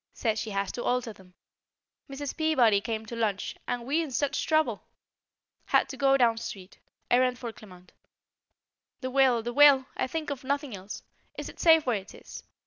Says 0.13 0.39
she 0.39 0.49
has 0.49 0.71
to 0.71 0.83
alter 0.83 1.13
them. 1.13 1.35
Mrs. 2.09 2.35
Peabody 2.35 2.81
came 2.81 3.05
to 3.05 3.15
lunch, 3.15 3.55
and 3.67 3.85
we 3.85 4.01
in 4.01 4.09
such 4.09 4.47
trouble! 4.47 4.81
Had 5.65 5.87
to 5.89 5.95
go 5.95 6.17
down 6.17 6.39
street. 6.39 6.79
Errand 7.11 7.37
for 7.37 7.53
Clement. 7.53 7.91
The 9.01 9.11
will, 9.11 9.43
the 9.43 9.53
will! 9.53 9.85
I 9.95 10.07
think 10.07 10.31
of 10.31 10.43
nothing 10.43 10.75
else. 10.75 11.03
Is 11.37 11.49
it 11.49 11.59
safe 11.59 11.85
where 11.85 11.97
it 11.97 12.15
is? 12.15 12.41